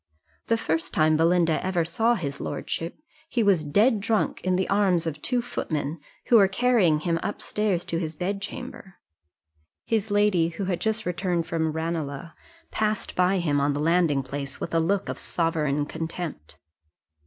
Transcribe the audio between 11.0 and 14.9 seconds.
returned from Ranelagh, passed by him on the landing place with a